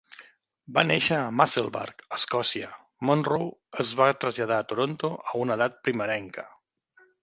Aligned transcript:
Va 0.77 0.83
néixer 0.91 1.19
a 1.25 1.27
Musselburgh, 1.41 2.01
Escòcia, 2.17 2.71
Munro 3.11 3.41
es 3.87 3.95
va 4.03 4.11
traslladar 4.25 4.61
a 4.61 4.69
Toronto 4.75 5.17
a 5.29 5.41
una 5.47 5.63
edat 5.63 5.83
primerenca. 5.89 6.53